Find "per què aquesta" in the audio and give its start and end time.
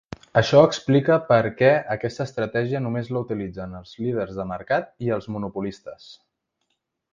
1.27-2.25